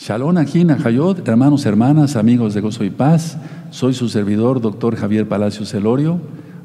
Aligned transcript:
Shalom 0.00 0.36
Ajin 0.38 0.70
Hayot, 0.70 1.26
hermanos, 1.26 1.66
hermanas, 1.66 2.14
amigos 2.14 2.54
de 2.54 2.60
Gozo 2.60 2.84
y 2.84 2.90
Paz. 2.90 3.36
Soy 3.70 3.94
su 3.94 4.08
servidor, 4.08 4.60
doctor 4.60 4.94
Javier 4.94 5.26
Palacios 5.26 5.70
Celorio, 5.70 6.20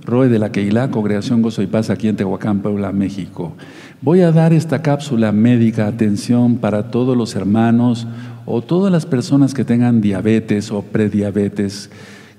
Roe 0.05 0.29
de 0.29 0.37
la 0.37 0.51
Keilah, 0.51 0.91
Congregación 0.91 1.41
Gozo 1.41 1.63
y 1.63 1.67
Paz 1.67 1.89
aquí 1.89 2.07
en 2.07 2.15
Tehuacán, 2.15 2.59
Puebla, 2.59 2.91
México. 2.91 3.53
Voy 4.01 4.21
a 4.21 4.31
dar 4.31 4.53
esta 4.53 4.83
cápsula 4.83 5.31
médica, 5.31 5.87
atención 5.87 6.57
para 6.57 6.91
todos 6.91 7.17
los 7.17 7.35
hermanos 7.35 8.05
o 8.45 8.61
todas 8.61 8.91
las 8.91 9.07
personas 9.07 9.55
que 9.55 9.65
tengan 9.65 9.99
diabetes 9.99 10.69
o 10.69 10.83
prediabetes. 10.83 11.89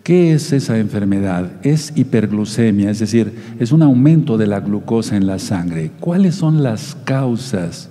¿Qué 0.05 0.33
es 0.33 0.53
esa 0.53 0.79
enfermedad? 0.79 1.51
Es 1.65 1.93
hiperglucemia, 1.97 2.91
es 2.91 3.01
decir, 3.01 3.35
es 3.59 3.73
un 3.73 3.83
aumento 3.83 4.39
de 4.39 4.47
la 4.47 4.61
glucosa 4.61 5.17
en 5.17 5.27
la 5.27 5.41
sangre. 5.41 5.91
¿Cuáles 5.99 6.37
son 6.37 6.63
las 6.63 6.97
causas? 7.05 7.91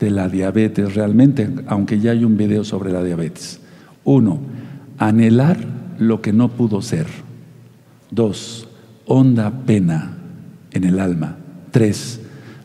De 0.00 0.10
la 0.10 0.28
diabetes 0.28 0.94
realmente, 0.94 1.48
aunque 1.66 2.00
ya 2.00 2.12
hay 2.12 2.24
un 2.24 2.36
video 2.36 2.64
sobre 2.64 2.90
la 2.90 3.04
diabetes. 3.04 3.60
Uno, 4.02 4.40
anhelar 4.98 5.58
lo 5.98 6.22
que 6.22 6.32
no 6.32 6.48
pudo 6.48 6.80
ser. 6.80 7.06
Dos, 8.10 8.66
honda 9.06 9.52
pena 9.66 10.16
en 10.72 10.84
el 10.84 10.98
alma. 10.98 11.36
Tres, 11.70 12.20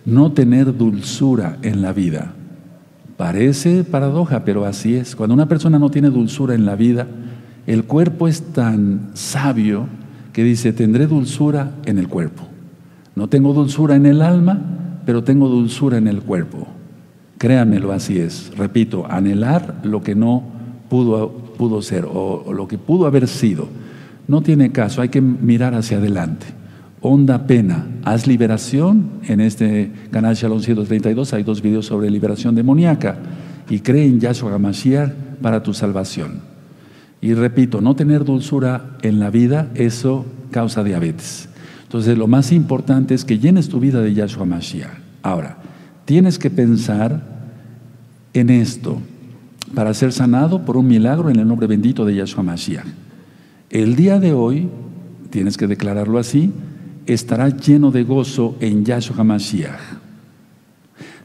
no 0.05 0.31
tener 0.31 0.75
dulzura 0.75 1.57
en 1.61 1.81
la 1.81 1.91
vida. 1.91 2.33
Parece 3.17 3.83
paradoja, 3.83 4.45
pero 4.45 4.65
así 4.65 4.95
es. 4.95 5.15
Cuando 5.15 5.33
una 5.33 5.47
persona 5.47 5.77
no 5.77 5.91
tiene 5.91 6.09
dulzura 6.09 6.55
en 6.55 6.65
la 6.65 6.75
vida, 6.75 7.07
el 7.67 7.83
cuerpo 7.83 8.27
es 8.27 8.41
tan 8.53 9.09
sabio 9.13 9.87
que 10.33 10.43
dice, 10.43 10.73
tendré 10.73 11.07
dulzura 11.07 11.71
en 11.85 11.97
el 11.97 12.07
cuerpo. 12.07 12.43
No 13.15 13.27
tengo 13.27 13.53
dulzura 13.53 13.95
en 13.95 14.05
el 14.05 14.21
alma, 14.21 14.59
pero 15.05 15.23
tengo 15.23 15.47
dulzura 15.47 15.97
en 15.97 16.07
el 16.07 16.21
cuerpo. 16.21 16.64
Créanmelo, 17.45 17.91
así 17.91 18.17
es. 18.17 18.51
Repito, 18.57 19.05
anhelar 19.07 19.81
lo 19.83 20.01
que 20.01 20.15
no 20.15 20.41
pudo, 20.89 21.29
pudo 21.29 21.83
ser 21.83 22.03
o, 22.11 22.51
lo 22.51 22.67
que 22.67 22.79
pudo 22.79 23.05
haber 23.05 23.27
sido. 23.27 23.67
No 24.27 24.41
tiene 24.41 24.71
caso, 24.71 24.99
hay 24.99 25.09
que 25.09 25.21
mirar 25.21 25.75
hacia 25.75 25.97
adelante. 25.97 26.47
Honda 27.01 27.45
pena, 27.45 27.85
haz 28.03 28.25
liberación. 28.25 29.11
En 29.27 29.41
este 29.41 29.91
canal 30.09 30.33
Shalom 30.33 30.59
132 30.59 31.33
hay 31.33 31.43
dos 31.43 31.61
videos 31.61 31.85
sobre 31.85 32.09
liberación 32.09 32.55
demoníaca. 32.55 33.17
Y 33.69 33.81
cree 33.81 34.07
en 34.07 34.19
Yahshua 34.19 34.57
Mashiach 34.57 35.11
para 35.39 35.61
tu 35.61 35.75
salvación. 35.75 36.39
Y 37.21 37.35
repito, 37.35 37.79
no 37.79 37.95
tener 37.95 38.25
dulzura 38.25 38.97
en 39.03 39.19
la 39.19 39.29
vida, 39.29 39.69
eso 39.75 40.25
causa 40.49 40.83
diabetes. 40.83 41.47
Entonces, 41.83 42.17
lo 42.17 42.25
más 42.25 42.51
importante 42.51 43.13
es 43.13 43.23
que 43.23 43.37
llenes 43.37 43.69
tu 43.69 43.79
vida 43.79 44.01
de 44.01 44.15
Yahshua 44.15 44.47
Mashiach. 44.47 44.97
Ahora, 45.21 45.57
Tienes 46.05 46.37
que 46.37 46.51
pensar 46.51 47.34
en 48.35 48.49
esto 48.49 48.99
para 49.73 49.93
ser 49.93 50.11
sanado 50.11 50.63
por 50.63 50.77
un 50.77 50.87
milagro 50.87 51.29
en 51.29 51.39
el 51.39 51.47
nombre 51.47 51.67
bendito 51.67 52.05
de 52.05 52.15
Yahshua 52.15 52.43
Mashiach. 52.43 52.85
El 53.69 53.95
día 53.95 54.19
de 54.19 54.33
hoy, 54.33 54.69
tienes 55.31 55.57
que 55.57 55.67
declararlo 55.67 56.19
así, 56.19 56.51
estará 57.07 57.49
lleno 57.49 57.91
de 57.91 58.03
gozo 58.03 58.55
en 58.59 58.85
Yahshua 58.85 59.23
Mashiach. 59.23 59.79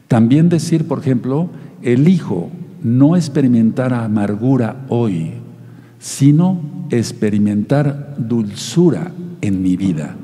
También 0.07 0.49
decir, 0.49 0.87
por 0.87 0.99
ejemplo, 0.99 1.49
elijo 1.81 2.49
no 2.81 3.15
experimentar 3.15 3.93
amargura 3.93 4.85
hoy, 4.89 5.33
sino 5.99 6.87
experimentar 6.89 8.15
dulzura 8.17 9.11
en 9.41 9.61
mi 9.61 9.77
vida. 9.77 10.15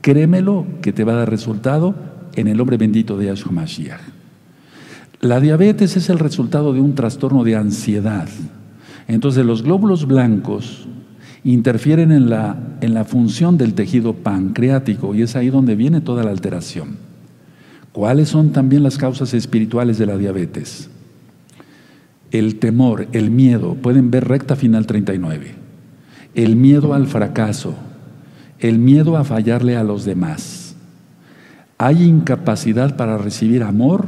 Créemelo 0.00 0.66
que 0.82 0.92
te 0.92 1.04
va 1.04 1.12
a 1.12 1.16
dar 1.16 1.30
resultado 1.30 1.94
en 2.34 2.48
el 2.48 2.56
nombre 2.56 2.76
bendito 2.76 3.16
de 3.16 3.26
Yahshua 3.26 3.52
Mashiach. 3.52 4.19
La 5.20 5.40
diabetes 5.40 5.96
es 5.96 6.08
el 6.08 6.18
resultado 6.18 6.72
de 6.72 6.80
un 6.80 6.94
trastorno 6.94 7.44
de 7.44 7.56
ansiedad. 7.56 8.28
Entonces 9.06 9.44
los 9.44 9.62
glóbulos 9.62 10.06
blancos 10.06 10.88
interfieren 11.44 12.12
en 12.12 12.30
la, 12.30 12.56
en 12.80 12.94
la 12.94 13.04
función 13.04 13.58
del 13.58 13.74
tejido 13.74 14.14
pancreático 14.14 15.14
y 15.14 15.22
es 15.22 15.36
ahí 15.36 15.50
donde 15.50 15.76
viene 15.76 16.00
toda 16.00 16.24
la 16.24 16.30
alteración. 16.30 16.96
¿Cuáles 17.92 18.28
son 18.28 18.50
también 18.50 18.82
las 18.82 18.96
causas 18.96 19.34
espirituales 19.34 19.98
de 19.98 20.06
la 20.06 20.16
diabetes? 20.16 20.88
El 22.30 22.56
temor, 22.58 23.08
el 23.12 23.30
miedo, 23.30 23.74
pueden 23.74 24.10
ver 24.10 24.28
recta 24.28 24.56
final 24.56 24.86
39. 24.86 25.54
El 26.34 26.56
miedo 26.56 26.94
al 26.94 27.06
fracaso, 27.06 27.74
el 28.58 28.78
miedo 28.78 29.16
a 29.16 29.24
fallarle 29.24 29.76
a 29.76 29.84
los 29.84 30.04
demás 30.04 30.60
hay 31.82 32.02
incapacidad 32.02 32.94
para 32.94 33.16
recibir 33.16 33.62
amor 33.62 34.04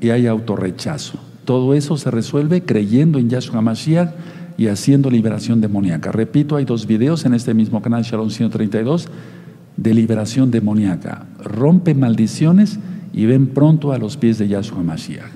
y 0.00 0.10
hay 0.10 0.26
autorrechazo. 0.26 1.18
Todo 1.44 1.74
eso 1.74 1.96
se 1.96 2.10
resuelve 2.10 2.62
creyendo 2.62 3.18
en 3.18 3.28
Yahshua 3.28 3.60
Mashiach 3.60 4.10
y 4.56 4.68
haciendo 4.68 5.10
liberación 5.10 5.60
demoníaca. 5.60 6.12
Repito, 6.12 6.56
hay 6.56 6.64
dos 6.64 6.86
videos 6.86 7.24
en 7.24 7.34
este 7.34 7.54
mismo 7.54 7.82
canal, 7.82 8.02
Shalom 8.02 8.30
132, 8.30 9.08
de 9.76 9.94
liberación 9.94 10.50
demoníaca. 10.50 11.26
Rompe 11.42 11.94
maldiciones 11.94 12.78
y 13.12 13.26
ven 13.26 13.48
pronto 13.48 13.92
a 13.92 13.98
los 13.98 14.16
pies 14.16 14.38
de 14.38 14.48
Yahshua 14.48 14.82
Mashiach. 14.82 15.32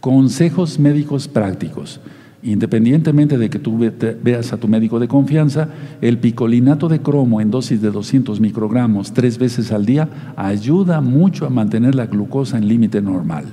Consejos 0.00 0.78
médicos 0.78 1.26
prácticos. 1.26 2.00
Independientemente 2.42 3.38
de 3.38 3.50
que 3.50 3.58
tú 3.58 3.78
veas 4.22 4.52
a 4.52 4.58
tu 4.58 4.68
médico 4.68 5.00
de 5.00 5.08
confianza, 5.08 5.68
el 6.00 6.18
picolinato 6.18 6.88
de 6.88 7.00
cromo 7.00 7.40
en 7.40 7.50
dosis 7.50 7.82
de 7.82 7.90
200 7.90 8.40
microgramos 8.40 9.12
tres 9.14 9.38
veces 9.38 9.72
al 9.72 9.84
día 9.84 10.34
ayuda 10.36 11.00
mucho 11.00 11.46
a 11.46 11.50
mantener 11.50 11.94
la 11.94 12.06
glucosa 12.06 12.56
en 12.58 12.68
límite 12.68 13.02
normal. 13.02 13.46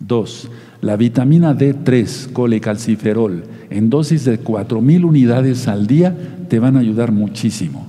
Dos, 0.00 0.48
la 0.80 0.96
vitamina 0.96 1.56
D3, 1.56 2.32
colecalciferol, 2.32 3.44
en 3.68 3.90
dosis 3.90 4.24
de 4.24 4.40
4.000 4.42 5.04
unidades 5.04 5.66
al 5.66 5.86
día 5.86 6.16
te 6.48 6.60
van 6.60 6.76
a 6.76 6.80
ayudar 6.80 7.10
muchísimo. 7.10 7.88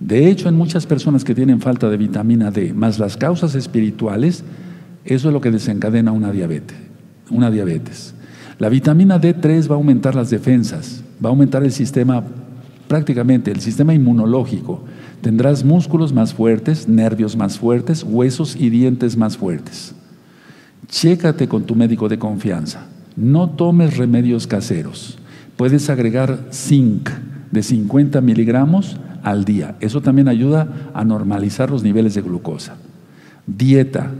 De 0.00 0.30
hecho, 0.30 0.48
en 0.48 0.56
muchas 0.56 0.86
personas 0.86 1.22
que 1.24 1.34
tienen 1.34 1.60
falta 1.60 1.90
de 1.90 1.98
vitamina 1.98 2.50
D, 2.50 2.72
más 2.72 2.98
las 2.98 3.18
causas 3.18 3.54
espirituales, 3.54 4.42
eso 5.04 5.28
es 5.28 5.34
lo 5.34 5.40
que 5.42 5.50
desencadena 5.50 6.12
una 6.12 6.32
diabetes. 6.32 6.76
Una 7.30 7.50
diabetes. 7.50 8.14
La 8.58 8.70
vitamina 8.70 9.20
D3 9.20 9.70
va 9.70 9.74
a 9.74 9.78
aumentar 9.78 10.14
las 10.14 10.30
defensas, 10.30 11.02
va 11.22 11.28
a 11.28 11.32
aumentar 11.32 11.62
el 11.62 11.72
sistema, 11.72 12.24
prácticamente 12.88 13.50
el 13.50 13.60
sistema 13.60 13.92
inmunológico. 13.92 14.82
Tendrás 15.20 15.64
músculos 15.64 16.14
más 16.14 16.32
fuertes, 16.32 16.88
nervios 16.88 17.36
más 17.36 17.58
fuertes, 17.58 18.02
huesos 18.02 18.56
y 18.56 18.70
dientes 18.70 19.18
más 19.18 19.36
fuertes. 19.36 19.94
Chécate 20.90 21.46
con 21.46 21.64
tu 21.64 21.76
médico 21.76 22.08
de 22.08 22.18
confianza. 22.18 22.86
No 23.16 23.50
tomes 23.50 23.96
remedios 23.96 24.46
caseros. 24.46 25.18
Puedes 25.56 25.88
agregar 25.88 26.48
zinc 26.52 27.08
de 27.50 27.62
50 27.62 28.20
miligramos 28.20 28.98
al 29.22 29.44
día. 29.44 29.76
Eso 29.80 30.00
también 30.00 30.28
ayuda 30.28 30.90
a 30.92 31.04
normalizar 31.04 31.70
los 31.70 31.82
niveles 31.82 32.14
de 32.14 32.22
glucosa. 32.22 32.76
Dieta, 33.46 34.10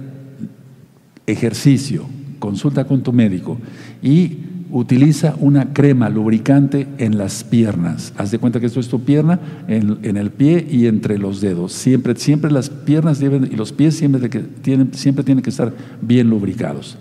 ejercicio, 1.27 2.07
consulta 2.39 2.85
con 2.85 3.03
tu 3.03 3.13
médico 3.13 3.59
y 4.01 4.39
utiliza 4.73 5.35
una 5.41 5.73
crema 5.73 6.09
lubricante 6.09 6.87
en 6.99 7.19
las 7.19 7.45
piernas. 7.45 8.13
Haz 8.17 8.31
de 8.31 8.39
cuenta 8.39 8.61
que 8.61 8.67
esto 8.67 8.81
es 8.81 8.89
tu 8.89 9.03
pierna 9.03 9.41
en, 9.69 10.17
el 10.17 10.31
pie 10.31 10.67
y 10.71 10.87
entre 10.87 11.19
los 11.19 11.41
dedos. 11.41 11.73
Siempre, 11.73 12.15
siempre 12.17 12.51
las 12.51 12.71
piernas 12.71 13.21
y 13.21 13.57
los 13.57 13.73
pies 13.73 13.97
siempre, 13.97 14.29
tienen, 14.29 14.95
siempre 14.95 15.25
tienen 15.25 15.43
que 15.43 15.51
estar 15.51 15.73
bien 16.01 16.31
lubricados. 16.31 16.99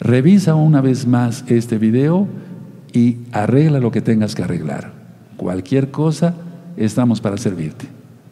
Revisa 0.00 0.54
una 0.54 0.80
vez 0.80 1.06
más 1.06 1.44
este 1.48 1.78
video 1.78 2.28
y 2.92 3.18
arregla 3.32 3.80
lo 3.80 3.90
que 3.90 4.00
tengas 4.00 4.34
que 4.34 4.42
arreglar. 4.42 4.92
Cualquier 5.36 5.90
cosa, 5.90 6.34
estamos 6.76 7.20
para 7.20 7.36
servirte. 7.36 7.86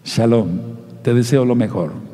Shalom, 0.05 0.49
te 1.03 1.15
deseo 1.15 1.45
lo 1.45 1.55
mejor. 1.55 2.06